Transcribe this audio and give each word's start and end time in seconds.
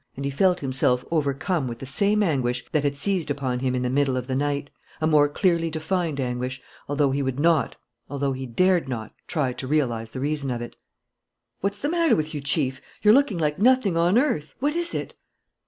And 0.15 0.25
he 0.25 0.31
felt 0.31 0.61
himself 0.61 1.05
overcome 1.11 1.67
with 1.67 1.77
the 1.77 1.85
same 1.85 2.23
anguish 2.23 2.65
that 2.71 2.83
had 2.83 2.95
seized 2.97 3.29
upon 3.29 3.59
him 3.59 3.75
in 3.75 3.83
the 3.83 3.89
middle 3.91 4.17
of 4.17 4.25
the 4.25 4.35
night, 4.35 4.71
a 4.99 5.05
more 5.05 5.29
clearly 5.29 5.69
defined 5.69 6.19
anguish, 6.19 6.59
although 6.89 7.11
he 7.11 7.21
would 7.21 7.39
not, 7.39 7.75
although 8.09 8.33
he 8.33 8.47
dared 8.47 8.89
not, 8.89 9.13
try 9.27 9.53
to 9.53 9.67
realize 9.67 10.09
the 10.09 10.19
reason 10.19 10.49
of 10.49 10.59
it. 10.59 10.75
"What's 11.59 11.77
the 11.77 11.87
matter 11.87 12.15
with 12.15 12.33
you, 12.33 12.41
Chief? 12.41 12.81
You're 13.03 13.13
looking 13.13 13.37
like 13.37 13.59
nothing 13.59 13.95
on 13.95 14.17
earth. 14.17 14.55
What 14.57 14.75
is 14.75 14.95
it?" 14.95 15.13